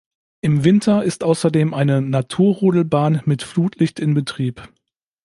Im 0.41 0.63
Winter 0.63 1.03
ist 1.03 1.23
außerdem 1.23 1.75
eine 1.75 2.01
Naturrodelbahn 2.01 3.21
mit 3.25 3.43
Flutlicht 3.43 3.99
in 3.99 4.15
Betrieb. 4.15 4.67